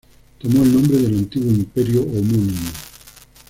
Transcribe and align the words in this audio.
Tomó 0.39 0.63
el 0.63 0.73
nombre 0.73 0.97
del 0.97 1.15
antiguo 1.15 1.51
imperio 1.51 2.01
homónimo. 2.01 2.71